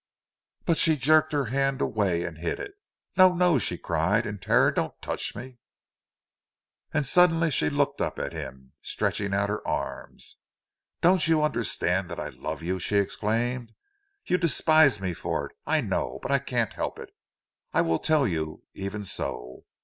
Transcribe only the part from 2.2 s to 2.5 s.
and